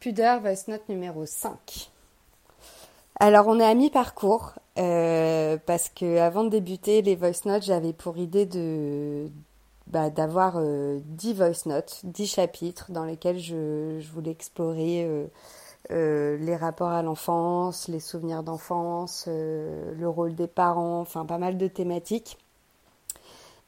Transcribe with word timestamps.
Pudeur, 0.00 0.40
voice 0.40 0.68
note 0.68 0.88
numéro 0.88 1.26
5. 1.26 1.90
Alors 3.18 3.48
on 3.48 3.58
est 3.58 3.64
à 3.64 3.74
mi-parcours 3.74 4.52
euh, 4.78 5.56
parce 5.66 5.88
que 5.88 6.18
avant 6.18 6.44
de 6.44 6.50
débuter 6.50 7.02
les 7.02 7.16
voice 7.16 7.44
notes, 7.46 7.64
j'avais 7.64 7.92
pour 7.92 8.16
idée 8.16 8.46
de 8.46 9.28
bah, 9.88 10.08
d'avoir 10.10 10.54
euh, 10.56 11.00
10 11.04 11.34
voice 11.34 11.66
notes, 11.66 12.00
10 12.04 12.26
chapitres 12.28 12.92
dans 12.92 13.04
lesquels 13.04 13.40
je, 13.40 13.98
je 13.98 14.08
voulais 14.12 14.30
explorer 14.30 15.04
euh, 15.04 15.26
euh, 15.90 16.36
les 16.36 16.54
rapports 16.54 16.90
à 16.90 17.02
l'enfance, 17.02 17.88
les 17.88 18.00
souvenirs 18.00 18.44
d'enfance, 18.44 19.24
euh, 19.26 19.94
le 19.94 20.08
rôle 20.08 20.34
des 20.34 20.46
parents, 20.46 21.00
enfin 21.00 21.24
pas 21.24 21.38
mal 21.38 21.58
de 21.58 21.66
thématiques. 21.66 22.38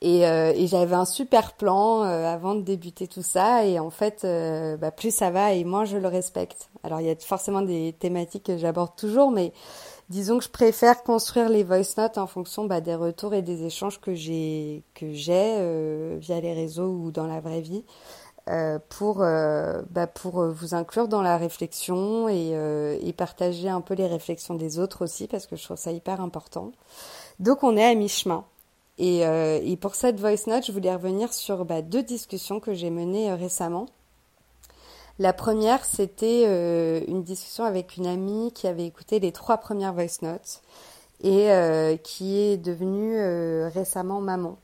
Et, 0.02 0.26
euh, 0.26 0.52
et 0.56 0.66
j'avais 0.66 0.94
un 0.94 1.04
super 1.04 1.52
plan 1.52 2.02
euh, 2.04 2.24
avant 2.26 2.54
de 2.54 2.62
débuter 2.62 3.06
tout 3.06 3.22
ça. 3.22 3.66
Et 3.66 3.78
en 3.78 3.90
fait, 3.90 4.22
euh, 4.24 4.76
bah, 4.78 4.90
plus 4.90 5.14
ça 5.14 5.30
va 5.30 5.52
et 5.52 5.64
moins 5.64 5.84
je 5.84 5.98
le 5.98 6.08
respecte. 6.08 6.70
Alors 6.84 7.00
il 7.00 7.06
y 7.06 7.10
a 7.10 7.16
forcément 7.16 7.60
des 7.62 7.94
thématiques 7.98 8.44
que 8.44 8.56
j'aborde 8.56 8.96
toujours, 8.96 9.30
mais 9.30 9.52
disons 10.08 10.38
que 10.38 10.44
je 10.44 10.48
préfère 10.50 11.02
construire 11.02 11.48
les 11.50 11.64
voice 11.64 11.96
notes 11.98 12.18
en 12.18 12.26
fonction 12.26 12.64
bah, 12.64 12.80
des 12.80 12.94
retours 12.94 13.34
et 13.34 13.42
des 13.42 13.64
échanges 13.64 14.00
que 14.00 14.14
j'ai 14.14 14.82
que 14.94 15.12
j'ai 15.12 15.56
euh, 15.58 16.16
via 16.20 16.40
les 16.40 16.54
réseaux 16.54 16.88
ou 16.90 17.10
dans 17.12 17.26
la 17.26 17.40
vraie 17.40 17.60
vie. 17.60 17.84
euh, 18.48 18.78
pour, 18.88 19.22
euh, 19.22 19.82
bah, 19.90 20.06
pour 20.06 20.44
vous 20.46 20.74
inclure 20.74 21.08
dans 21.08 21.22
la 21.22 21.36
réflexion 21.36 22.28
et, 22.28 22.52
et 23.02 23.12
partager 23.12 23.68
un 23.68 23.80
peu 23.80 23.94
les 23.94 24.06
réflexions 24.06 24.54
des 24.54 24.78
autres 24.78 25.04
aussi, 25.04 25.26
parce 25.28 25.46
que 25.46 25.56
je 25.56 25.64
trouve 25.64 25.76
ça 25.76 25.92
hyper 25.92 26.20
important. 26.20 26.72
Donc 27.38 27.62
on 27.62 27.76
est 27.76 27.84
à 27.84 27.94
mi-chemin. 27.94 28.44
Et, 29.00 29.26
euh, 29.26 29.58
et 29.62 29.78
pour 29.78 29.94
cette 29.94 30.20
voice 30.20 30.46
note, 30.46 30.66
je 30.66 30.72
voulais 30.72 30.94
revenir 30.94 31.32
sur 31.32 31.64
bah, 31.64 31.80
deux 31.80 32.02
discussions 32.02 32.60
que 32.60 32.74
j'ai 32.74 32.90
menées 32.90 33.30
euh, 33.30 33.34
récemment. 33.34 33.86
La 35.18 35.32
première, 35.32 35.86
c'était 35.86 36.44
euh, 36.46 37.00
une 37.08 37.22
discussion 37.22 37.64
avec 37.64 37.96
une 37.96 38.06
amie 38.06 38.52
qui 38.52 38.66
avait 38.66 38.84
écouté 38.84 39.18
les 39.18 39.32
trois 39.32 39.56
premières 39.56 39.94
voice 39.94 40.20
notes 40.20 40.60
et 41.22 41.50
qui 42.02 42.38
est 42.38 42.56
devenue 42.56 43.20
récemment 43.68 44.22
maman. 44.22 44.56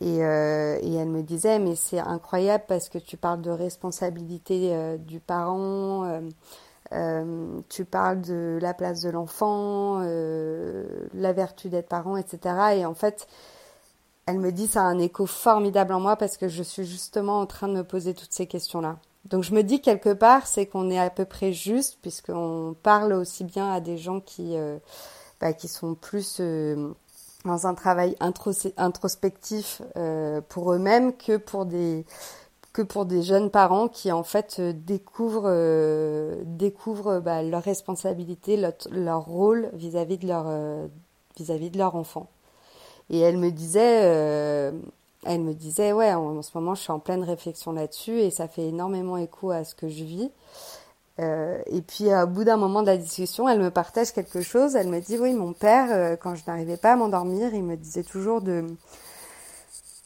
Et, 0.00 0.16
elle 0.16 1.10
me 1.10 1.20
disait, 1.20 1.58
mais 1.58 1.76
c'est 1.76 1.98
incroyable 1.98 2.64
parce 2.66 2.88
que 2.88 2.96
tu 2.96 3.18
parles 3.18 3.42
de 3.42 3.50
responsabilité 3.50 4.96
du 4.98 5.20
parent, 5.20 6.22
euh, 6.92 7.60
tu 7.68 7.84
parles 7.84 8.20
de 8.22 8.58
la 8.60 8.74
place 8.74 9.00
de 9.02 9.10
l'enfant, 9.10 10.00
euh, 10.02 10.86
la 11.14 11.32
vertu 11.32 11.68
d'être 11.68 11.88
parent, 11.88 12.16
etc. 12.16 12.76
Et 12.76 12.86
en 12.86 12.94
fait, 12.94 13.26
elle 14.26 14.38
me 14.38 14.52
dit, 14.52 14.66
ça 14.66 14.82
a 14.82 14.84
un 14.84 14.98
écho 14.98 15.26
formidable 15.26 15.92
en 15.92 16.00
moi 16.00 16.16
parce 16.16 16.36
que 16.36 16.48
je 16.48 16.62
suis 16.62 16.84
justement 16.84 17.40
en 17.40 17.46
train 17.46 17.68
de 17.68 17.74
me 17.74 17.84
poser 17.84 18.14
toutes 18.14 18.32
ces 18.32 18.46
questions-là. 18.46 18.98
Donc 19.24 19.42
je 19.42 19.54
me 19.54 19.62
dis 19.62 19.80
quelque 19.80 20.12
part, 20.12 20.46
c'est 20.46 20.66
qu'on 20.66 20.90
est 20.90 20.98
à 20.98 21.10
peu 21.10 21.24
près 21.24 21.52
juste 21.52 21.98
puisqu'on 22.00 22.74
parle 22.82 23.12
aussi 23.12 23.44
bien 23.44 23.70
à 23.72 23.80
des 23.80 23.98
gens 23.98 24.20
qui, 24.20 24.56
euh, 24.56 24.78
bah, 25.40 25.52
qui 25.52 25.68
sont 25.68 25.94
plus 25.94 26.38
euh, 26.40 26.92
dans 27.44 27.66
un 27.66 27.74
travail 27.74 28.16
intros- 28.20 28.72
introspectif 28.76 29.82
euh, 29.96 30.40
pour 30.48 30.72
eux-mêmes 30.72 31.16
que 31.16 31.36
pour 31.36 31.66
des 31.66 32.04
que 32.78 32.82
pour 32.84 33.06
des 33.06 33.22
jeunes 33.22 33.50
parents 33.50 33.88
qui 33.88 34.12
en 34.12 34.22
fait 34.22 34.58
euh, 34.60 34.72
découvrent 34.72 35.46
euh, 35.46 36.42
découvrent 36.44 37.18
bah, 37.18 37.42
leur 37.42 37.64
responsabilité, 37.64 38.56
leur, 38.56 38.74
leur 38.92 39.24
rôle 39.24 39.68
vis-à-vis 39.72 40.16
de 40.16 40.28
leur 40.28 40.44
euh, 40.46 40.86
vis-à-vis 41.36 41.70
de 41.70 41.78
leur 41.78 41.96
enfant. 41.96 42.28
Et 43.10 43.18
elle 43.18 43.36
me 43.36 43.50
disait 43.50 44.02
euh, 44.04 44.70
elle 45.24 45.40
me 45.40 45.54
disait 45.54 45.92
ouais 45.92 46.14
en, 46.14 46.38
en 46.38 46.42
ce 46.42 46.52
moment 46.54 46.76
je 46.76 46.82
suis 46.82 46.92
en 46.92 47.00
pleine 47.00 47.24
réflexion 47.24 47.72
là-dessus 47.72 48.20
et 48.20 48.30
ça 48.30 48.46
fait 48.46 48.68
énormément 48.68 49.16
écho 49.16 49.50
à 49.50 49.64
ce 49.64 49.74
que 49.74 49.88
je 49.88 50.04
vis. 50.04 50.30
Et 51.20 51.82
puis, 51.82 52.14
au 52.14 52.26
bout 52.28 52.44
d'un 52.44 52.56
moment 52.56 52.80
de 52.80 52.86
la 52.86 52.96
discussion, 52.96 53.48
elle 53.48 53.58
me 53.58 53.72
partage 53.72 54.12
quelque 54.12 54.40
chose. 54.40 54.76
Elle 54.76 54.86
me 54.86 55.00
dit, 55.00 55.18
oui, 55.18 55.32
mon 55.34 55.52
père, 55.52 56.16
quand 56.20 56.36
je 56.36 56.44
n'arrivais 56.46 56.76
pas 56.76 56.92
à 56.92 56.96
m'endormir, 56.96 57.52
il 57.54 57.64
me 57.64 57.74
disait 57.74 58.04
toujours 58.04 58.40
de, 58.40 58.64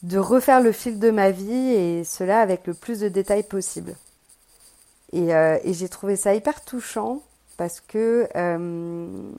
de 0.03 0.17
refaire 0.19 0.61
le 0.61 0.71
fil 0.71 0.99
de 0.99 1.09
ma 1.09 1.31
vie 1.31 1.73
et 1.73 2.03
cela 2.03 2.41
avec 2.41 2.67
le 2.67 2.73
plus 2.73 2.99
de 2.99 3.07
détails 3.07 3.43
possible. 3.43 3.95
Et, 5.13 5.33
euh, 5.33 5.57
j'ai 5.65 5.89
trouvé 5.89 6.15
ça 6.15 6.35
hyper 6.35 6.63
touchant 6.63 7.21
parce 7.57 7.79
que, 7.79 8.27
euh, 8.35 9.31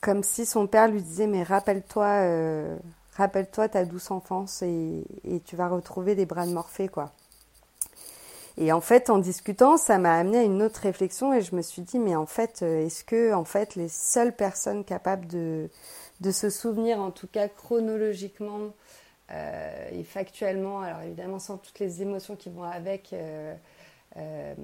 comme 0.00 0.22
si 0.22 0.46
son 0.46 0.66
père 0.66 0.88
lui 0.88 1.02
disait, 1.02 1.26
mais 1.26 1.42
rappelle-toi, 1.42 2.06
euh, 2.06 2.76
rappelle-toi 3.16 3.68
ta 3.68 3.84
douce 3.84 4.10
enfance 4.10 4.62
et, 4.62 5.04
tu 5.44 5.56
vas 5.56 5.68
retrouver 5.68 6.14
les 6.14 6.26
bras 6.26 6.46
de 6.46 6.52
Morphée, 6.52 6.88
quoi. 6.88 7.12
Et 8.58 8.72
en 8.72 8.80
fait, 8.80 9.10
en 9.10 9.18
discutant, 9.18 9.76
ça 9.78 9.98
m'a 9.98 10.18
amené 10.18 10.38
à 10.38 10.42
une 10.42 10.62
autre 10.62 10.80
réflexion 10.80 11.32
et 11.32 11.40
je 11.40 11.54
me 11.54 11.62
suis 11.62 11.82
dit, 11.82 11.98
mais 11.98 12.14
en 12.14 12.26
fait, 12.26 12.62
est-ce 12.62 13.04
que, 13.04 13.32
en 13.32 13.44
fait, 13.44 13.74
les 13.74 13.88
seules 13.88 14.36
personnes 14.36 14.84
capables 14.84 15.26
de, 15.28 15.70
de 16.20 16.30
se 16.30 16.50
souvenir, 16.50 17.00
en 17.00 17.10
tout 17.10 17.26
cas 17.26 17.48
chronologiquement 17.48 18.72
euh, 19.32 19.88
et 19.92 20.02
factuellement, 20.02 20.80
alors 20.80 21.02
évidemment 21.02 21.38
sans 21.38 21.56
toutes 21.56 21.78
les 21.78 22.02
émotions 22.02 22.34
qui 22.34 22.50
vont 22.50 22.64
avec, 22.64 23.12
euh, 23.12 23.54
euh, 24.16 24.54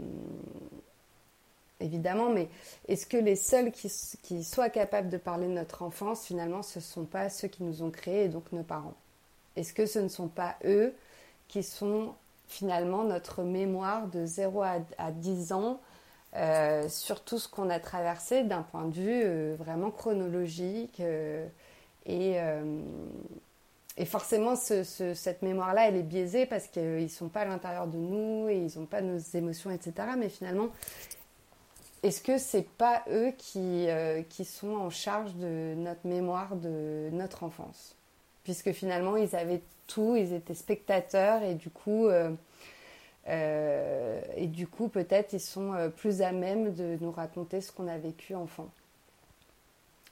évidemment, 1.78 2.30
mais 2.30 2.48
est-ce 2.88 3.06
que 3.06 3.16
les 3.16 3.36
seuls 3.36 3.70
qui, 3.70 4.42
soient 4.42 4.70
capables 4.70 5.08
de 5.08 5.18
parler 5.18 5.46
de 5.46 5.52
notre 5.52 5.82
enfance, 5.82 6.26
finalement, 6.26 6.62
ce 6.62 6.80
ne 6.80 6.84
sont 6.84 7.04
pas 7.04 7.28
ceux 7.28 7.48
qui 7.48 7.62
nous 7.62 7.82
ont 7.82 7.90
créés 7.90 8.24
et 8.24 8.28
donc 8.28 8.50
nos 8.50 8.64
parents? 8.64 8.94
Est-ce 9.54 9.72
que 9.72 9.86
ce 9.86 10.00
ne 10.00 10.08
sont 10.08 10.28
pas 10.28 10.56
eux 10.64 10.92
qui 11.48 11.62
sont 11.62 12.14
finalement 12.48 13.04
notre 13.04 13.42
mémoire 13.44 14.08
de 14.08 14.26
0 14.26 14.62
à, 14.62 14.78
à 14.98 15.12
10 15.12 15.52
ans 15.52 15.80
sur 16.88 17.24
tout 17.24 17.38
ce 17.38 17.48
qu'on 17.48 17.70
a 17.70 17.80
traversé 17.80 18.42
d'un 18.42 18.62
point 18.62 18.84
de 18.84 18.94
vue 18.94 19.54
vraiment 19.54 19.90
chronologique 19.90 21.00
et, 22.04 22.38
et 23.96 24.04
forcément 24.04 24.56
ce, 24.56 24.84
ce, 24.84 25.14
cette 25.14 25.42
mémoire 25.42 25.74
là 25.74 25.88
elle 25.88 25.96
est 25.96 26.02
biaisée 26.02 26.46
parce 26.46 26.66
qu'ils 26.66 27.02
ne 27.02 27.08
sont 27.08 27.28
pas 27.28 27.40
à 27.40 27.44
l'intérieur 27.46 27.86
de 27.86 27.96
nous 27.96 28.48
et 28.48 28.56
ils 28.56 28.78
n'ont 28.78 28.86
pas 28.86 29.00
nos 29.00 29.18
émotions 29.18 29.70
etc 29.70 30.08
mais 30.18 30.28
finalement 30.28 30.68
est-ce 32.02 32.20
que 32.20 32.38
c'est 32.38 32.68
pas 32.68 33.02
eux 33.10 33.32
qui, 33.36 33.88
euh, 33.88 34.22
qui 34.28 34.44
sont 34.44 34.76
en 34.76 34.90
charge 34.90 35.34
de 35.34 35.74
notre 35.76 36.06
mémoire 36.06 36.54
de 36.54 37.08
notre 37.10 37.42
enfance? 37.42 37.96
Puisque 38.44 38.70
finalement 38.72 39.16
ils 39.16 39.34
avaient 39.34 39.62
tout, 39.86 40.14
ils 40.16 40.32
étaient 40.32 40.54
spectateurs 40.54 41.42
et 41.42 41.54
du 41.54 41.70
coup, 41.70 42.06
euh, 42.06 42.30
euh, 43.28 44.20
et 44.36 44.46
du 44.46 44.66
coup 44.66 44.88
peut-être 44.88 45.32
ils 45.32 45.40
sont 45.40 45.72
euh, 45.72 45.88
plus 45.88 46.22
à 46.22 46.32
même 46.32 46.74
de 46.74 46.96
nous 47.00 47.10
raconter 47.10 47.60
ce 47.60 47.72
qu'on 47.72 47.88
a 47.88 47.98
vécu 47.98 48.34
enfant. 48.34 48.68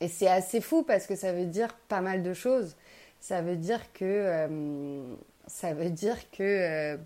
Et 0.00 0.08
c'est 0.08 0.26
assez 0.26 0.60
fou 0.60 0.82
parce 0.82 1.06
que 1.06 1.14
ça 1.14 1.32
veut 1.32 1.46
dire 1.46 1.74
pas 1.88 2.00
mal 2.00 2.22
de 2.22 2.34
choses. 2.34 2.74
Ça 3.20 3.40
veut 3.42 3.56
dire 3.56 3.92
que 3.92 4.04
euh, 4.04 5.14
ça 5.46 5.72
veut 5.72 5.90
dire 5.90 6.30
que 6.30 6.42
euh, 6.42 6.96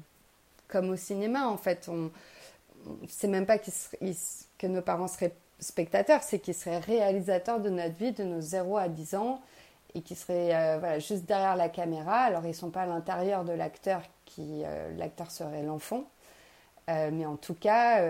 comme 0.67 0.91
au 0.91 0.97
cinéma 0.97 1.47
en 1.47 1.57
fait, 1.57 1.89
on, 1.89 2.11
c'est 3.09 3.29
même 3.29 3.47
pas 3.47 3.59
seraient, 3.59 4.15
que 4.59 4.67
nos 4.67 4.83
parents 4.83 5.09
seraient 5.09 5.35
spectateurs, 5.61 6.23
c'est 6.23 6.39
qu'ils 6.39 6.55
seraient 6.55 6.79
réalisateurs 6.79 7.61
de 7.61 7.71
notre 7.71 7.95
vie 7.95 8.13
de 8.13 8.25
nos 8.25 8.41
0 8.41 8.77
à 8.77 8.89
10 8.89 9.15
ans 9.15 9.41
et 9.95 10.03
qui 10.03 10.15
seraient 10.15 10.55
euh, 10.55 10.79
voilà, 10.79 10.99
juste 10.99 11.25
derrière 11.25 11.57
la 11.57 11.69
caméra. 11.69 12.17
Alors, 12.17 12.45
ils 12.45 12.49
ne 12.49 12.53
sont 12.53 12.71
pas 12.71 12.83
à 12.83 12.87
l'intérieur 12.87 13.45
de 13.45 13.53
l'acteur, 13.53 14.03
qui 14.25 14.63
l'acteur 14.97 15.31
serait 15.31 15.63
l'enfant, 15.63 16.05
mais 16.87 17.27
en 17.27 17.37
tout 17.37 17.55
cas, 17.55 18.03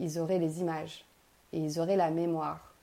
ils 0.00 0.18
auraient 0.18 0.38
les 0.38 0.60
images 0.60 1.04
et 1.52 1.58
ils 1.58 1.78
auraient 1.78 1.96
la 1.96 2.10
mémoire. 2.10 2.74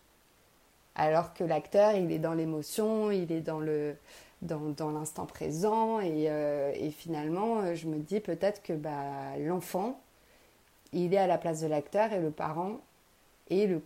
Alors 0.95 1.33
que 1.33 1.43
l'acteur, 1.43 1.93
il 1.93 2.11
est 2.11 2.19
dans 2.19 2.33
l'émotion, 2.33 3.11
il 3.11 3.31
est 3.31 3.41
dans 3.41 3.59
le 3.59 3.95
dans, 4.41 4.91
l'instant 4.91 5.25
présent 5.25 5.99
et, 5.99 6.29
euh, 6.29 6.73
finalement, 6.91 7.75
je 7.75 7.87
me 7.87 7.99
dis 7.99 8.19
peut-être 8.19 8.63
que 8.63 8.73
bah, 8.73 9.37
l'enfant, 9.39 9.99
il 10.93 11.13
est 11.13 11.17
à 11.17 11.27
la 11.27 11.37
place 11.37 11.61
de 11.61 11.67
l'acteur 11.67 12.11
et 12.13 12.19
le 12.19 12.31
parent 12.31 12.79
est 13.49 13.67
le 13.67 13.81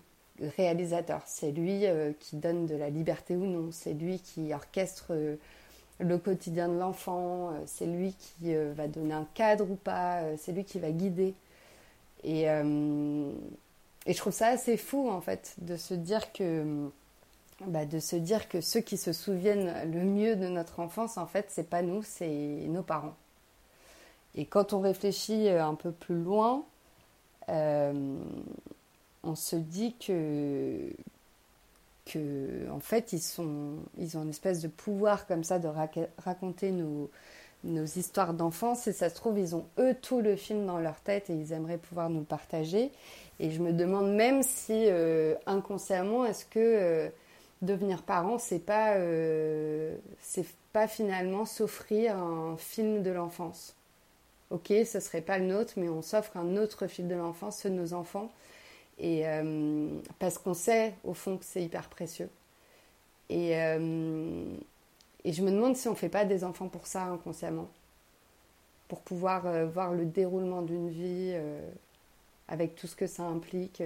réalisateur. 0.58 1.22
C'est 1.26 1.52
lui 1.52 1.86
euh, 1.86 2.12
qui 2.20 2.36
donne 2.38 2.66
de 2.66 2.76
la 2.76 2.90
liberté 2.90 3.36
ou 3.36 3.46
non. 3.46 3.70
C'est 3.72 3.94
lui 3.94 4.20
qui 4.20 4.54
orchestre 4.54 5.08
euh, 5.12 5.36
le 6.00 6.18
quotidien 6.18 6.68
de 6.68 6.78
l'enfant. 6.78 7.52
Euh, 7.52 7.60
c'est 7.66 7.86
lui 7.86 8.14
qui 8.14 8.54
va 8.76 8.88
donner 8.88 9.14
un 9.14 9.28
cadre 9.34 9.70
ou 9.70 9.76
pas. 9.76 10.22
c'est 10.38 10.52
lui 10.52 10.64
qui 10.64 10.80
va 10.80 10.92
guider. 10.92 11.34
Et, 12.24 12.44
et, 12.44 14.14
je 14.14 14.18
trouve 14.18 14.34
ça 14.34 14.48
assez 14.48 14.78
fou 14.78 15.10
en 15.10 15.22
fait 15.22 15.54
de 15.60 15.78
se 15.78 15.94
dire 15.94 16.34
que 16.34 16.90
bah, 17.62 17.86
de 17.86 18.00
se 18.00 18.16
dire 18.16 18.50
que 18.50 18.62
ceux 18.62 18.82
qui 18.82 18.98
se 18.98 19.14
souviennent 19.14 19.74
le 19.92 20.04
mieux 20.04 20.36
de 20.36 20.48
notre 20.48 20.80
enfance, 20.80 21.18
en 21.18 21.26
fait, 21.26 21.46
c'est 21.50 21.70
pas 21.70 21.82
nous, 21.82 22.04
c'est 22.04 22.28
nos 22.68 22.84
parents. 22.84 23.16
Et 24.36 24.46
quand 24.46 24.74
on 24.74 24.82
réfléchit 24.82 25.50
un 25.50 25.76
peu 25.76 25.92
plus 25.92 26.22
loin, 26.22 26.66
euh, 27.50 28.18
on 29.24 29.36
se 29.36 29.56
dit 29.56 29.96
que, 29.96 30.90
que 32.06 32.70
en 32.70 32.80
fait, 32.80 33.14
ils, 33.14 33.22
sont, 33.22 33.78
ils 33.98 34.18
ont 34.18 34.24
une 34.24 34.30
espèce 34.30 34.62
de 34.62 34.68
pouvoir 34.68 35.26
comme 35.26 35.44
ça 35.44 35.58
de 35.58 35.68
ra 35.68 35.88
raconter 36.18 36.72
nos, 36.72 37.10
nos 37.64 37.86
histoires 37.86 38.34
d'enfance 38.34 38.88
et 38.88 38.94
ça 38.94 39.10
se 39.10 39.16
trouve, 39.16 39.40
ils 39.40 39.56
ont 39.56 39.66
eux 39.80 39.96
tout 40.02 40.22
le 40.22 40.36
film 40.36 40.66
dans 40.66 40.80
leur 40.80 41.00
tête 41.00 41.30
et 41.30 41.34
ils 41.34 41.54
aimeraient 41.54 41.78
pouvoir 41.78 42.10
nous 42.10 42.24
partager. 42.24 42.92
Et 43.40 43.52
je 43.52 43.62
me 43.62 43.74
demande 43.74 44.14
même 44.14 44.44
si 44.44 44.86
euh, 44.88 45.36
inconsciemment, 45.46 46.26
est-ce 46.26 46.46
que 46.46 46.60
euh, 46.60 47.10
devenir 47.66 48.04
parent, 48.04 48.38
c'est 48.38 48.60
pas, 48.60 48.96
euh, 48.96 49.96
c'est 50.22 50.46
pas 50.74 50.88
finalement 50.88 51.46
s'offrir 51.46 52.18
un 52.18 52.58
film 52.58 53.04
de 53.04 53.12
l'enfance. 53.12 53.76
Ok, 54.52 54.68
ce 54.86 55.00
serait 55.00 55.22
pas 55.22 55.40
le 55.40 55.46
nôtre, 55.46 55.74
mais 55.78 55.90
on 55.90 56.02
s'offre 56.02 56.38
un 56.38 56.56
autre 56.58 56.88
film 56.88 57.08
de 57.08 57.16
l'enfance, 57.16 57.58
ceux 57.60 57.70
de 57.70 57.76
nos 57.76 57.94
enfants. 57.94 58.32
Et 59.00 59.26
parce 60.20 60.38
qu'on 60.38 60.54
sait 60.54 60.94
au 61.04 61.14
fond 61.14 61.38
que 61.38 61.44
c'est 61.44 61.64
hyper 61.64 61.90
précieux. 61.90 62.30
Et, 63.30 63.56
et 65.26 65.34
je 65.34 65.42
me 65.42 65.50
demande 65.50 65.76
si 65.76 65.88
on 65.88 65.96
fait 65.96 66.08
pas 66.08 66.24
des 66.24 66.44
enfants 66.44 66.68
pour 66.68 66.86
ça 66.86 67.06
inconsciemment, 67.06 67.68
pour 68.88 69.02
pouvoir 69.02 69.48
euh, 69.48 69.66
voir 69.66 69.92
le 69.92 70.06
déroulement 70.06 70.62
d'une 70.62 70.90
vie 70.90 71.32
euh, 71.34 71.68
avec 72.48 72.76
tout 72.76 72.86
ce 72.86 72.96
que 72.96 73.08
ça 73.08 73.24
implique. 73.24 73.82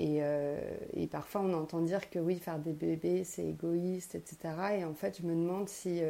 Euh, 0.00 0.60
et, 0.94 1.06
parfois 1.06 1.40
on 1.42 1.54
entend 1.54 1.80
dire 1.80 2.10
que 2.10 2.18
oui, 2.18 2.38
faire 2.38 2.58
des 2.58 2.72
bébés 2.72 3.24
c'est 3.24 3.46
égoïste, 3.46 4.14
etc. 4.14 4.38
Et 4.78 4.84
en 4.84 4.94
fait, 4.94 5.18
je 5.20 5.26
me 5.26 5.34
demande 5.34 5.68
si 5.68 6.02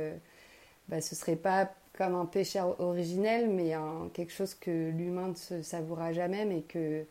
bah, 0.89 1.01
ce 1.01 1.15
serait 1.15 1.37
pas 1.37 1.71
comme 1.97 2.15
un 2.15 2.27
péché 2.27 2.61
originel, 2.79 3.49
mais 3.51 3.75
quelque 4.13 4.33
chose 4.33 4.55
que 4.55 4.91
l'humain 4.91 5.29
ne 5.29 5.35
se 5.35 5.63
savoura 5.63 6.13
jamais, 6.13 6.45
mais 6.45 6.63
que 6.63 7.07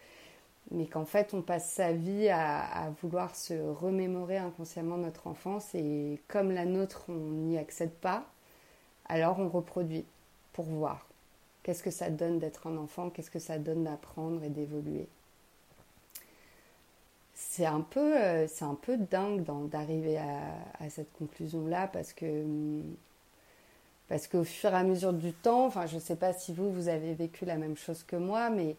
mais 0.72 0.88
qu'en 0.88 1.06
fait 1.06 1.34
on 1.34 1.42
passe 1.42 1.70
sa 1.72 1.92
vie 1.92 2.30
à, 2.30 2.92
vouloir 3.02 3.36
se 3.36 3.54
remémorer 3.54 4.38
inconsciemment 4.38 4.98
notre 4.98 5.28
enfance 5.28 5.76
et 5.76 6.20
comme 6.28 6.52
la 6.52 6.66
nôtre 6.66 7.06
on 7.10 7.14
n'y 7.14 7.58
accède 7.58 7.92
pas, 7.92 8.26
alors 9.08 9.40
on 9.40 9.50
reproduit 9.50 10.06
pour 10.54 10.66
voir 10.66 11.08
qu'est-ce 11.64 11.84
que 11.84 11.92
ça 11.92 12.10
donne 12.10 12.40
d'être 12.40 12.68
un 12.68 12.78
enfant, 12.78 13.10
qu'est-ce 13.10 13.32
que 13.32 13.40
ça 13.40 13.60
donne 13.60 13.84
d'apprendre 13.84 14.44
et 14.44 14.50
d'évoluer? 14.50 15.08
C'est 17.36 17.66
un 17.66 17.82
peu, 17.82 18.18
euh, 18.18 18.48
c'est 18.48 18.64
un 18.66 18.76
peu 18.76 18.98
dingue 18.98 19.44
d'arriver 19.70 20.18
à, 20.18 20.90
cette 20.90 21.12
conclusion-là 21.14 21.88
parce 21.88 22.14
que 22.14 22.46
parce 24.08 24.28
qu'au 24.28 24.44
fur 24.44 24.72
et 24.72 24.76
à 24.76 24.84
mesure 24.84 25.14
du 25.14 25.34
temps, 25.34 25.66
enfin 25.66 25.86
je 25.88 25.96
ne 25.96 26.00
sais 26.00 26.16
pas 26.16 26.32
si 26.34 26.54
vous 26.54 26.72
vous 26.72 26.88
avez 26.88 27.14
vécu 27.14 27.44
la 27.46 27.58
même 27.58 27.76
chose 27.76 28.04
que 28.04 28.16
moi, 28.16 28.50
mais 28.50 28.76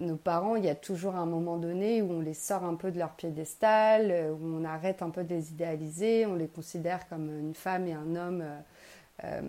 nos 0.00 0.16
parents, 0.16 0.56
il 0.56 0.64
y 0.64 0.68
a 0.68 0.74
toujours 0.74 1.16
un 1.16 1.26
moment 1.26 1.56
donné 1.58 2.02
où 2.02 2.12
on 2.12 2.20
les 2.20 2.34
sort 2.34 2.64
un 2.64 2.74
peu 2.76 2.90
de 2.92 2.98
leur 2.98 3.10
piédestal, 3.12 4.10
euh, 4.10 4.32
où 4.32 4.40
on 4.44 4.64
arrête 4.64 5.02
un 5.02 5.10
peu 5.10 5.24
de 5.24 5.34
les 5.34 5.50
idéaliser, 5.50 6.26
on 6.26 6.34
les 6.34 6.48
considère 6.48 7.08
comme 7.08 7.28
une 7.38 7.54
femme 7.54 7.86
et 7.88 7.92
un 7.94 8.16
homme, 8.16 8.44
euh, 9.24 9.40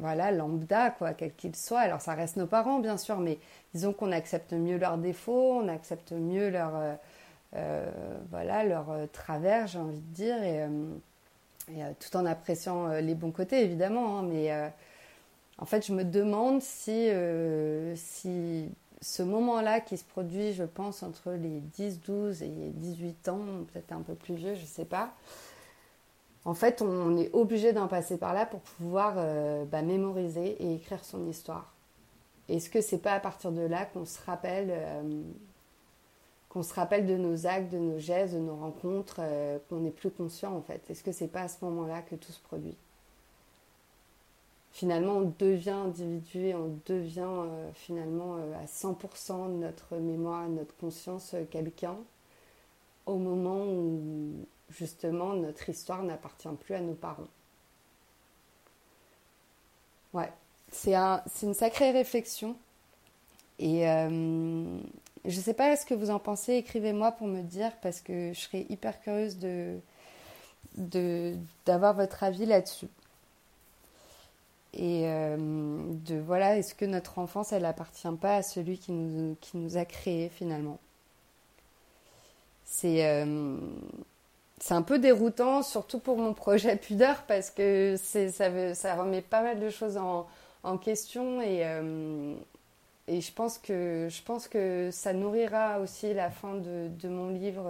voilà, 0.00 0.32
lambda, 0.32 0.90
quoi, 0.90 1.12
quel 1.14 1.32
qu'il 1.34 1.54
soit. 1.54 1.80
Alors 1.80 2.00
ça 2.00 2.14
reste 2.14 2.36
nos 2.36 2.46
parents, 2.46 2.80
bien 2.80 2.96
sûr, 2.96 3.18
mais 3.18 3.38
disons 3.74 3.92
qu'on 3.92 4.12
accepte 4.12 4.52
mieux 4.52 4.78
leurs 4.78 4.98
défauts, 4.98 5.60
on 5.62 5.68
accepte 5.68 6.12
mieux 6.12 6.50
leur, 6.50 6.72
voilà, 8.30 8.64
leur 8.64 8.86
travers, 9.12 9.66
j'ai 9.66 9.78
envie 9.78 10.00
de 10.00 10.14
dire, 10.14 10.42
et, 10.42 10.66
tout 12.00 12.16
en 12.16 12.26
appréciant 12.26 12.88
les 12.94 13.14
bons 13.14 13.30
côtés, 13.30 13.62
évidemment, 13.62 14.18
hein, 14.18 14.22
mais 14.22 14.52
en 15.58 15.66
fait, 15.66 15.86
je 15.86 15.92
me 15.92 16.04
demande 16.04 16.62
si, 16.62 17.10
si 17.94 18.68
ce 19.02 19.22
moment-là 19.22 19.80
qui 19.80 19.96
se 19.96 20.04
produit, 20.04 20.52
je 20.52 20.64
pense, 20.64 21.02
entre 21.02 21.32
les 21.32 21.60
10, 21.60 22.00
12 22.00 22.42
et 22.42 22.48
18 22.74 23.28
ans, 23.28 23.40
peut-être 23.72 23.92
un 23.92 24.02
peu 24.02 24.14
plus 24.14 24.34
vieux, 24.34 24.54
je 24.54 24.62
ne 24.62 24.66
sais 24.66 24.84
pas. 24.84 25.12
En 26.44 26.54
fait, 26.54 26.80
on 26.80 27.16
est 27.18 27.30
obligé 27.34 27.72
d'en 27.72 27.86
passer 27.86 28.16
par 28.16 28.32
là 28.32 28.46
pour 28.46 28.60
pouvoir 28.60 29.14
euh, 29.18 29.64
bah, 29.66 29.82
mémoriser 29.82 30.62
et 30.62 30.74
écrire 30.74 31.04
son 31.04 31.28
histoire. 31.28 31.74
Est-ce 32.48 32.70
que 32.70 32.80
c'est 32.80 32.98
pas 32.98 33.12
à 33.12 33.20
partir 33.20 33.52
de 33.52 33.60
là 33.60 33.84
qu'on 33.84 34.06
se 34.06 34.18
rappelle, 34.24 34.68
euh, 34.70 35.22
qu'on 36.48 36.62
se 36.62 36.72
rappelle 36.72 37.06
de 37.06 37.16
nos 37.16 37.46
actes, 37.46 37.70
de 37.70 37.78
nos 37.78 37.98
gestes, 37.98 38.34
de 38.34 38.38
nos 38.38 38.56
rencontres, 38.56 39.16
euh, 39.18 39.58
qu'on 39.68 39.84
est 39.84 39.90
plus 39.90 40.10
conscient 40.10 40.54
en 40.56 40.62
fait? 40.62 40.82
Est-ce 40.88 41.04
que 41.04 41.12
c'est 41.12 41.28
pas 41.28 41.42
à 41.42 41.48
ce 41.48 41.62
moment-là 41.64 42.00
que 42.02 42.14
tout 42.14 42.32
se 42.32 42.40
produit? 42.40 42.76
Finalement 44.72 45.14
on 45.18 45.34
devient 45.38 45.70
individu 45.70 46.54
on 46.54 46.78
devient 46.86 47.48
finalement 47.74 48.36
à 48.62 48.66
100% 48.66 49.48
de 49.48 49.54
notre 49.54 49.96
mémoire, 49.96 50.48
notre 50.48 50.76
conscience 50.76 51.34
quelqu'un. 51.50 51.96
Au 53.04 53.16
moment 53.16 53.64
où 53.66 54.46
justement 54.70 55.34
notre 55.34 55.68
histoire 55.68 56.02
n'appartient 56.02 56.48
plus 56.60 56.74
à 56.74 56.80
nos 56.80 56.94
parents. 56.94 57.28
Ouais, 60.12 60.32
c'est 60.70 60.94
un, 60.94 61.22
une 61.42 61.54
sacrée 61.54 61.90
réflexion. 61.90 62.56
Et 63.58 63.82
je 63.82 65.36
ne 65.36 65.42
sais 65.42 65.52
pas 65.52 65.76
ce 65.76 65.84
que 65.84 65.92
vous 65.94 66.10
en 66.10 66.18
pensez, 66.18 66.54
écrivez-moi 66.54 67.12
pour 67.12 67.26
me 67.26 67.42
dire 67.42 67.72
parce 67.82 68.00
que 68.00 68.32
je 68.32 68.40
serais 68.40 68.64
hyper 68.70 69.00
curieuse 69.02 69.38
de, 69.38 69.78
d'avoir 71.66 71.94
votre 71.94 72.24
avis 72.24 72.46
là-dessus 72.46 72.88
et 74.72 75.02
euh, 75.06 75.36
de 76.06 76.16
voilà, 76.20 76.56
est-ce 76.56 76.74
que 76.74 76.84
notre 76.84 77.18
enfance, 77.18 77.52
elle 77.52 77.64
appartient 77.64 78.08
pas 78.20 78.36
à 78.36 78.42
celui 78.42 78.78
qui 78.78 78.92
nous, 78.92 79.36
qui 79.40 79.56
nous 79.56 79.76
a 79.76 79.84
créés 79.84 80.28
finalement? 80.28 80.78
C'est 82.64 83.04
euh, 83.04 83.58
c'est 84.60 84.74
un 84.74 84.82
peu 84.82 84.98
déroutant, 84.98 85.62
surtout 85.62 85.98
pour 85.98 86.16
mon 86.18 86.34
projet 86.34 86.76
Pudeur, 86.76 87.22
parce 87.26 87.50
que 87.50 87.96
ça, 87.98 88.94
remet 88.94 89.22
pas 89.22 89.42
mal 89.42 89.58
de 89.58 89.70
choses 89.70 89.96
en, 89.96 90.26
question 90.78 91.40
et, 91.40 91.64
euh, 91.66 92.34
je, 93.08 93.32
pense 93.32 93.58
que, 93.58 94.88
ça 94.92 95.12
nourrira 95.12 95.80
aussi 95.80 96.14
la 96.14 96.30
fin 96.30 96.54
de, 96.54 97.08
mon 97.08 97.30
livre, 97.30 97.68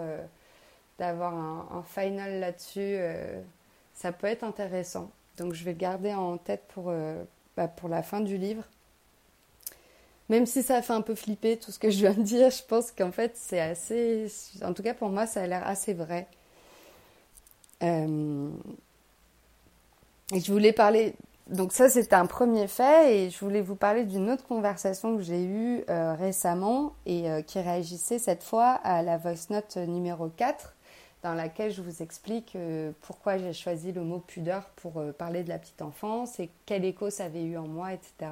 d'avoir 0.99 1.35
un, 1.35 1.83
final 1.85 2.41
là-dessus. 2.41 2.99
ça 3.95 4.13
peut 4.13 4.27
être 4.27 4.45
intéressant. 4.45 5.11
Donc 5.41 5.55
je 5.55 5.65
vais 5.65 5.73
le 5.73 5.79
garder 5.79 6.13
en 6.13 6.37
tête 6.37 6.63
pour, 6.75 6.87
euh, 6.89 7.23
bah, 7.57 7.67
pour 7.67 7.89
la 7.89 8.03
fin 8.03 8.21
du 8.21 8.37
livre. 8.37 8.63
Même 10.29 10.45
si 10.45 10.63
ça 10.63 10.83
fait 10.83 10.93
un 10.93 11.01
peu 11.01 11.15
flipper 11.15 11.57
tout 11.57 11.73
ce 11.73 11.79
que 11.79 11.91
je 11.91 11.99
viens 11.99 12.13
de 12.13 12.23
dire, 12.23 12.51
je 12.51 12.63
pense 12.63 12.93
qu'en 12.93 13.11
fait 13.11 13.33
c'est 13.35 13.59
assez... 13.59 14.27
En 14.63 14.75
tout 14.75 14.83
cas 14.83 14.93
pour 14.93 15.09
moi 15.09 15.27
ça 15.27 15.43
a 15.43 15.47
l'air 15.47 15.67
assez 15.67 15.95
vrai. 15.95 16.29
Euh, 17.83 18.51
et 20.33 20.41
je 20.41 20.53
voulais 20.53 20.73
parler... 20.73 21.15
Donc 21.49 21.73
ça 21.73 21.89
c'était 21.89 22.15
un 22.15 22.27
premier 22.27 22.69
fait 22.69 23.17
et 23.17 23.31
je 23.31 23.39
voulais 23.41 23.61
vous 23.61 23.75
parler 23.75 24.05
d'une 24.05 24.31
autre 24.31 24.47
conversation 24.47 25.17
que 25.17 25.23
j'ai 25.23 25.43
eue 25.43 25.83
euh, 25.91 26.15
récemment 26.15 26.93
et 27.07 27.25
qui 27.45 27.59
réagissait 27.59 28.21
cette 28.21 28.45
fois 28.45 28.69
à 28.85 29.03
la 29.03 29.19
voice 29.19 29.49
note 29.51 29.77
numéro 29.77 30.29
4 30.29 30.77
dans 31.23 31.35
laquelle 31.35 31.71
je 31.71 31.83
vous 31.83 32.03
explique 32.03 32.57
euh, 32.57 32.93
pourquoi 33.03 33.37
j'ai 33.37 33.53
choisi 33.53 33.93
le 33.93 34.03
mot 34.03 34.21
pudeur 34.21 34.65
pour 34.77 34.99
euh, 34.99 35.13
parler 35.13 35.43
de 35.43 35.49
la 35.49 35.59
petite 35.59 35.83
enfance 35.83 36.41
et 36.41 36.49
quel 36.67 36.85
écho 36.85 37.11
ça 37.11 37.25
avait 37.25 37.43
eu 37.43 37.59
en 37.59 37.67
moi, 37.67 37.93
etc. 37.93 38.31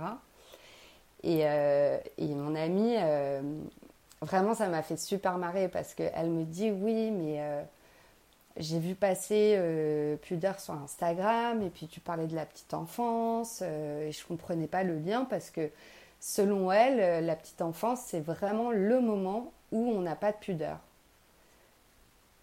Euh, 1.24 1.98
et, 2.16 2.34
mon 2.34 2.54
amie, 2.54 2.94
vraiment, 4.22 4.54
ça 4.54 4.68
m'a 4.68 4.82
fait 4.82 4.96
super 4.96 5.36
marrer 5.36 5.68
parce 5.68 5.94
qu'elle 5.94 6.30
me 6.30 6.44
dit 6.44 6.70
oui, 6.70 7.10
mais 7.10 7.42
j'ai 8.58 8.78
vu 8.78 8.94
passer 8.94 9.58
pudeur 10.22 10.60
sur 10.60 10.74
Instagram 10.74 11.62
et 11.62 11.70
puis 11.70 11.86
tu 11.86 12.00
parlais 12.00 12.26
de 12.26 12.34
la 12.34 12.44
petite 12.46 12.74
enfance 12.74 13.62
et 13.62 14.10
je 14.12 14.26
comprenais 14.26 14.66
pas 14.66 14.82
le 14.82 14.98
lien 14.98 15.24
parce 15.24 15.50
que 15.50 15.70
selon 16.20 16.72
elle, 16.72 17.24
la 17.24 17.36
petite 17.36 17.62
enfance, 17.62 18.00
c'est 18.06 18.20
vraiment 18.20 18.70
le 18.70 19.00
moment 19.00 19.52
où 19.72 19.90
on 19.90 20.00
n'a 20.00 20.16
pas 20.16 20.32
de 20.32 20.38
pudeur 20.38 20.78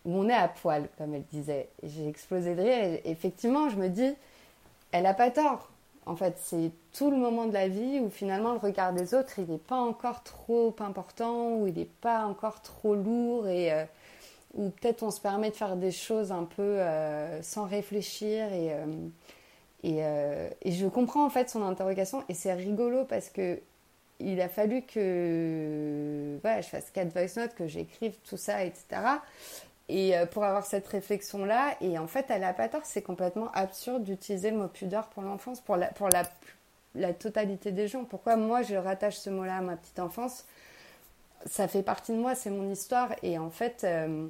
où 0.05 0.15
on 0.15 0.29
est 0.29 0.33
à 0.33 0.47
poil, 0.47 0.87
comme 0.97 1.13
elle 1.13 1.25
disait. 1.25 1.67
J'ai 1.83 2.07
explosé 2.07 2.55
de 2.55 2.61
rire 2.61 2.83
et 2.83 3.01
effectivement, 3.05 3.69
je 3.69 3.75
me 3.75 3.89
dis, 3.89 4.13
elle 4.91 5.03
n'a 5.03 5.13
pas 5.13 5.31
tort. 5.31 5.69
En 6.05 6.15
fait, 6.15 6.37
c'est 6.39 6.69
tout 6.93 7.09
le 7.09 7.17
moment 7.17 7.47
de 7.47 7.53
la 7.53 7.67
vie 7.67 7.99
où 7.99 8.09
finalement 8.11 8.53
le 8.53 8.59
regard 8.59 8.93
des 8.93 9.15
autres, 9.15 9.39
il 9.39 9.45
n'est 9.45 9.57
pas 9.57 9.79
encore 9.79 10.21
trop 10.23 10.75
important, 10.79 11.55
où 11.55 11.67
il 11.67 11.73
n'est 11.73 11.89
pas 12.01 12.25
encore 12.25 12.61
trop 12.61 12.93
lourd 12.93 13.47
et 13.47 13.73
euh, 13.73 13.85
où 14.55 14.69
peut-être 14.69 15.03
on 15.03 15.11
se 15.11 15.21
permet 15.21 15.49
de 15.49 15.55
faire 15.55 15.75
des 15.75 15.91
choses 15.91 16.31
un 16.31 16.43
peu 16.43 16.61
euh, 16.61 17.41
sans 17.41 17.65
réfléchir 17.65 18.51
et, 18.53 18.73
euh, 18.73 18.85
et, 19.83 19.99
et, 20.67 20.71
je 20.71 20.87
comprends 20.87 21.25
en 21.25 21.29
fait 21.29 21.49
son 21.49 21.61
interrogation 21.61 22.23
et 22.27 22.33
c'est 22.33 22.53
rigolo 22.53 23.05
parce 23.05 23.29
que 23.29 23.59
il 24.19 24.41
a 24.41 24.49
fallu 24.49 24.81
que 24.81 26.37
voilà, 26.41 26.61
je 26.61 26.67
fasse 26.67 26.89
quatre 26.91 27.11
voice 27.11 27.35
notes, 27.37 27.53
que 27.55 27.67
j'écrive 27.67 28.15
tout 28.23 28.37
ça, 28.37 28.63
etc. 28.63 29.01
Et 29.87 30.17
euh, 30.17 30.25
pour 30.25 30.43
avoir 30.43 30.65
cette 30.65 30.87
réflexion-là, 30.87 31.75
et 31.81 31.99
en 31.99 32.07
fait, 32.07 32.25
elle 32.29 32.41
n'a 32.41 32.53
pas 32.53 32.69
tort, 32.69 32.85
c'est 32.85 33.01
complètement 33.01 33.51
absurde 33.53 34.03
d'utiliser 34.03 34.51
le 34.51 34.57
mot 34.57 34.67
pudeur 34.67 35.07
pour 35.07 35.23
l'enfance, 35.23 35.61
pour, 35.61 35.77
la, 35.77 35.87
pour 35.87 36.09
la, 36.09 36.23
la, 36.95 37.13
totalité 37.13 37.71
des 37.71 37.87
gens. 37.87 38.03
Pourquoi 38.03 38.35
moi, 38.35 38.63
je 38.63 38.75
rattache 38.75 39.17
ce 39.17 39.29
mot-là 39.29 39.57
à 39.57 39.61
ma 39.61 39.75
petite 39.75 39.99
enfance? 39.99 40.45
Ça 41.45 41.67
fait 41.67 41.83
partie 41.83 42.13
de 42.13 42.17
moi, 42.17 42.33
c'est 42.33 42.49
mon 42.49 42.71
histoire. 42.71 43.11
Et 43.21 43.37
en 43.37 43.51
fait, 43.51 43.83
euh, 43.83 44.27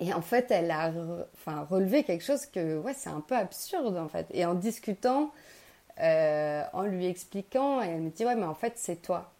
Et 0.00 0.12
en 0.12 0.20
fait, 0.20 0.50
elle 0.50 0.70
a 0.70 0.92
enfin, 1.34 1.66
relevé 1.70 2.04
quelque 2.04 2.24
chose 2.24 2.46
que, 2.46 2.78
ouais, 2.78 2.94
c'est 2.94 3.08
un 3.08 3.20
peu 3.20 3.34
absurde, 3.34 3.96
en 3.96 4.08
fait. 4.08 4.26
Et 4.32 4.44
en 4.44 4.54
discutant, 4.54 5.32
euh, 6.00 6.62
en 6.72 6.82
lui 6.82 7.06
expliquant, 7.06 7.80
elle 7.80 8.00
me 8.02 8.10
dit, 8.10 8.24
ouais, 8.26 8.36
mais 8.36 8.44
en 8.44 8.54
fait, 8.54 8.74
c'est 8.76 8.96
toi. 9.02 9.32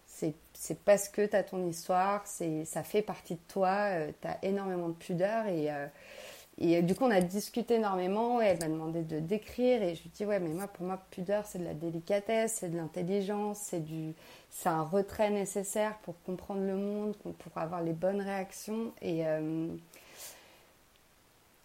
C'est 0.59 0.79
parce 0.85 1.09
que 1.09 1.23
tu 1.23 1.35
as 1.35 1.43
ton 1.43 1.67
histoire, 1.67 2.25
ça 2.25 2.83
fait 2.83 3.03
partie 3.03 3.35
de 3.35 3.39
toi, 3.47 3.89
euh, 3.91 4.11
tu 4.19 4.27
as 4.27 4.39
énormément 4.41 4.89
de 4.89 4.95
pudeur. 4.95 5.45
Et, 5.45 5.71
euh, 5.71 5.85
et 6.57 6.81
du 6.81 6.95
coup, 6.95 7.05
on 7.05 7.11
a 7.11 7.21
discuté 7.21 7.75
énormément. 7.75 8.41
Elle 8.41 8.57
m'a 8.59 8.67
demandé 8.67 9.03
de 9.03 9.19
décrire. 9.19 9.83
Et 9.83 9.93
je 9.93 10.01
lui 10.01 10.09
dis, 10.09 10.25
ouais, 10.25 10.39
mais 10.39 10.49
moi, 10.49 10.67
pour 10.67 10.87
moi, 10.87 10.99
pudeur, 11.11 11.45
c'est 11.45 11.59
de 11.59 11.65
la 11.65 11.75
délicatesse, 11.75 12.57
c'est 12.59 12.69
de 12.69 12.77
l'intelligence, 12.77 13.59
c'est 13.59 13.83
c'est 14.49 14.69
un 14.69 14.81
retrait 14.81 15.29
nécessaire 15.29 15.99
pour 15.99 16.15
comprendre 16.23 16.61
le 16.61 16.75
monde, 16.75 17.15
pour 17.15 17.57
avoir 17.61 17.83
les 17.83 17.93
bonnes 17.93 18.21
réactions. 18.21 18.91
Et, 19.03 19.23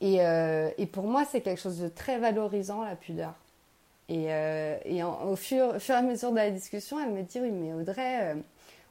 euh, 0.02 0.71
et, 0.78 0.87
pour 0.87 1.04
moi, 1.04 1.25
c'est 1.25 1.40
quelque 1.40 1.61
chose 1.61 1.78
de 1.78 1.88
très 1.88 2.18
valorisant, 2.18 2.82
la 2.82 2.97
pudeur. 2.97 3.35
Et, 4.09 4.26
euh, 4.32 4.76
au, 5.25 5.37
fur, 5.37 5.76
et 5.76 5.92
à 5.92 6.02
mesure 6.02 6.32
de 6.32 6.37
la 6.37 6.50
discussion, 6.50 6.99
elle 7.00 7.12
me 7.12 7.23
dit, 7.23 7.40
oui, 7.40 7.50
mais 7.50 7.73
Audrey, 7.73 8.32
euh, 8.32 8.35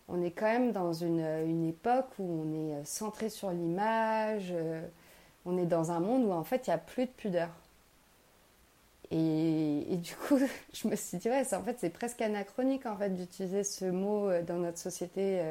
on 0.08 0.22
est 0.24 0.32
quand 0.32 0.46
même 0.46 0.72
dans 0.72 0.94
une, 0.94 1.68
époque 1.68 2.08
où 2.18 2.44
on 2.44 2.80
est 2.80 2.86
centré 2.86 3.30
sur 3.30 3.52
l'image, 3.52 4.54
on 5.46 5.58
est 5.58 5.66
dans 5.66 5.92
un 5.92 6.00
monde 6.00 6.26
où 6.26 6.32
en 6.32 6.44
fait, 6.44 6.68
il 6.68 6.70
n'y 6.70 6.76
a 6.76 6.80
plus 6.80 7.06
de 7.06 7.12
pudeur. 7.12 7.50
Et, 9.12 9.98
du 9.98 10.16
coup, 10.16 10.40
je 10.74 10.88
me 10.88 10.96
suis 10.96 11.18
dit, 11.18 11.30
ouais, 11.30 11.44
en 11.54 11.62
fait, 11.62 11.78
c'est 11.80 11.90
presque 11.90 12.22
anachronique 12.22 12.86
en 12.86 12.96
fait, 12.96 13.10
d'utiliser 13.10 13.64
ce 13.64 13.86
mot 13.86 14.30
dans 14.48 14.58
notre 14.58 14.78
société 14.78 15.42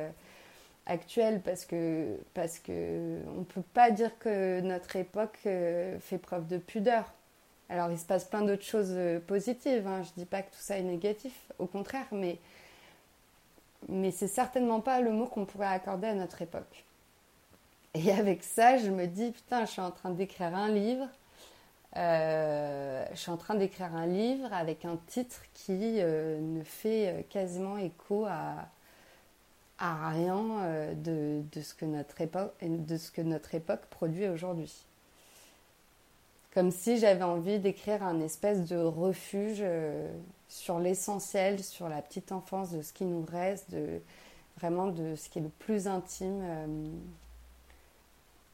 actuelle 0.90 1.40
parce 1.40 1.64
que 1.64 2.18
parce 2.34 2.58
que 2.58 3.20
on 3.38 3.44
peut 3.44 3.62
pas 3.62 3.90
dire 3.90 4.18
que 4.18 4.60
notre 4.60 4.96
époque 4.96 5.38
euh, 5.46 5.98
fait 6.00 6.18
preuve 6.18 6.46
de 6.48 6.58
pudeur. 6.58 7.12
Alors 7.68 7.90
il 7.92 7.98
se 7.98 8.04
passe 8.04 8.24
plein 8.24 8.42
d'autres 8.42 8.64
choses 8.64 8.92
euh, 8.92 9.20
positives. 9.20 9.86
Hein. 9.86 10.02
Je 10.02 10.10
dis 10.16 10.26
pas 10.26 10.42
que 10.42 10.50
tout 10.50 10.60
ça 10.60 10.76
est 10.76 10.82
négatif, 10.82 11.32
au 11.58 11.66
contraire, 11.66 12.06
mais 12.12 12.38
mais 13.88 14.10
c'est 14.10 14.28
certainement 14.28 14.80
pas 14.80 15.00
le 15.00 15.12
mot 15.12 15.26
qu'on 15.26 15.46
pourrait 15.46 15.68
accorder 15.68 16.08
à 16.08 16.14
notre 16.14 16.42
époque. 16.42 16.84
Et 17.94 18.12
avec 18.12 18.42
ça, 18.42 18.76
je 18.76 18.90
me 18.90 19.06
dis 19.06 19.30
putain, 19.30 19.64
je 19.64 19.70
suis 19.70 19.80
en 19.80 19.92
train 19.92 20.10
d'écrire 20.10 20.54
un 20.54 20.68
livre. 20.68 21.06
Euh, 21.96 23.04
je 23.12 23.16
suis 23.18 23.30
en 23.30 23.36
train 23.36 23.54
d'écrire 23.54 23.94
un 23.94 24.06
livre 24.06 24.52
avec 24.52 24.84
un 24.84 24.96
titre 25.06 25.42
qui 25.54 25.72
ne 25.72 26.62
fait 26.64 27.26
quasiment 27.30 27.78
écho 27.78 28.26
à, 28.26 28.68
à 29.80 30.10
rien 30.10 30.60
euh, 30.60 30.94
de, 30.94 31.42
de, 31.52 31.62
ce 31.62 31.74
que 31.74 31.86
notre 31.86 32.20
époque, 32.20 32.52
de 32.62 32.96
ce 32.96 33.10
que 33.10 33.22
notre 33.22 33.54
époque 33.54 33.80
produit 33.90 34.28
aujourd'hui. 34.28 34.84
Comme 36.52 36.70
si 36.70 36.98
j'avais 36.98 37.24
envie 37.24 37.58
d'écrire 37.58 38.02
un 38.02 38.20
espèce 38.20 38.68
de 38.68 38.76
refuge 38.76 39.58
euh, 39.60 40.12
sur 40.48 40.78
l'essentiel, 40.78 41.64
sur 41.64 41.88
la 41.88 42.02
petite 42.02 42.30
enfance, 42.30 42.72
de 42.72 42.82
ce 42.82 42.92
qui 42.92 43.04
nous 43.04 43.24
reste, 43.24 43.70
de, 43.70 44.00
vraiment 44.58 44.88
de 44.88 45.16
ce 45.16 45.28
qui 45.30 45.38
est 45.38 45.42
le 45.42 45.48
plus 45.48 45.88
intime. 45.88 46.42
Euh, 46.42 46.66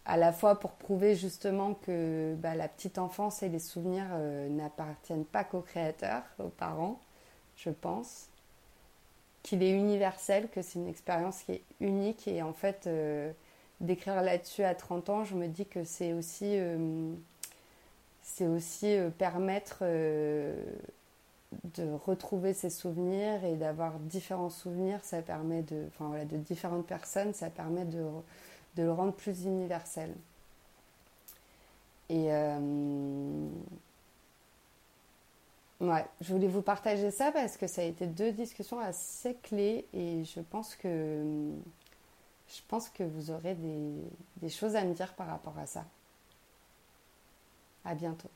à 0.04 0.16
la 0.16 0.32
fois 0.32 0.60
pour 0.60 0.70
prouver 0.70 1.16
justement 1.16 1.74
que 1.74 2.36
bah, 2.38 2.54
la 2.54 2.68
petite 2.68 2.98
enfance 2.98 3.42
et 3.42 3.48
les 3.48 3.58
souvenirs 3.58 4.06
n'appartiennent 4.50 5.24
pas 5.24 5.42
qu'aux 5.42 5.62
créateurs, 5.62 6.22
aux 6.38 6.48
parents, 6.48 7.00
je 7.56 7.70
pense, 7.70 8.28
qu'il 9.46 9.62
est 9.62 9.70
universel, 9.70 10.48
que 10.48 10.60
c'est 10.60 10.80
une 10.80 10.88
expérience 10.88 11.42
qui 11.44 11.52
est 11.52 11.62
unique. 11.80 12.26
Et 12.26 12.42
en 12.42 12.52
fait, 12.52 12.88
euh, 12.88 13.30
d'écrire 13.80 14.20
là-dessus 14.20 14.64
à 14.64 14.74
30 14.74 15.08
ans, 15.08 15.24
je 15.24 15.36
me 15.36 15.46
dis 15.46 15.66
que 15.66 15.84
c'est 15.84 16.12
aussi, 16.12 16.58
euh, 16.58 17.14
aussi 18.40 18.86
euh, 18.86 19.08
permettre 19.08 19.84
de 21.76 21.92
retrouver 22.04 22.54
ses 22.54 22.70
souvenirs 22.70 23.44
et 23.44 23.54
d'avoir 23.54 24.00
différents 24.00 24.50
souvenirs. 24.50 24.98
Ça 25.04 25.22
permet 25.22 25.62
de, 25.62 25.84
enfin, 25.88 26.08
voilà, 26.08 26.24
de 26.24 26.36
différentes 26.36 26.86
personnes, 26.86 27.32
ça 27.32 27.48
permet 27.48 27.84
de, 27.84 28.04
de 28.74 28.82
le 28.82 28.92
rendre 28.92 29.12
plus 29.12 29.44
universel. 29.44 30.12
Et 32.08 32.30
Ouais, 35.80 36.06
je 36.22 36.32
voulais 36.32 36.48
vous 36.48 36.62
partager 36.62 37.10
ça 37.10 37.30
parce 37.32 37.56
que 37.58 37.66
ça 37.66 37.82
a 37.82 37.84
été 37.84 38.06
deux 38.06 38.32
discussions 38.32 38.78
assez 38.80 39.34
clés 39.42 39.86
et 39.92 40.24
je 40.24 40.40
pense 40.40 40.74
que 40.74 41.22
je 42.48 42.60
pense 42.68 42.88
que 42.88 43.02
vous 43.02 43.30
aurez 43.30 43.54
des, 43.54 43.92
des 44.36 44.48
choses 44.48 44.76
à 44.76 44.84
me 44.84 44.94
dire 44.94 45.14
par 45.14 45.26
rapport 45.28 45.58
à 45.58 45.66
ça. 45.66 45.84
À 47.84 47.94
bientôt. 47.94 48.28